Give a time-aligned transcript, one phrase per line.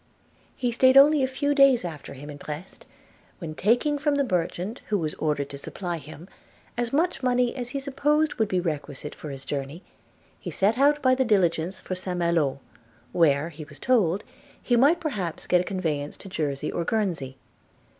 [0.57, 2.87] He staid only a few days after him at Brest,
[3.37, 6.27] when, taking from the merchant who was ordered to supply him,
[6.75, 9.83] as much money as he supposed would be requisite for his journey,
[10.39, 12.59] he set out by the diligence for St Malo,
[13.11, 14.23] where, he was told,
[14.59, 17.37] he might perhaps get a conveyance to Jersey or Guernsey.